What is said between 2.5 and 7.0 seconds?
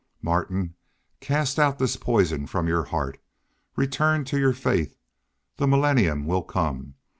your heart. Return to your faith. The millennium will come.